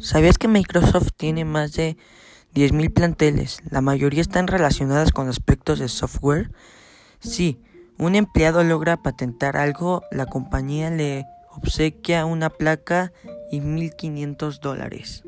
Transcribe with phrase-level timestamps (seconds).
[0.00, 1.96] ¿Sabías que Microsoft tiene más de
[2.54, 3.60] 10.000 planteles?
[3.70, 6.50] La mayoría están relacionadas con aspectos de software.
[7.20, 7.58] Sí,
[7.98, 13.12] un empleado logra patentar algo, la compañía le obsequia una placa
[13.50, 15.24] y 1.500 dólares.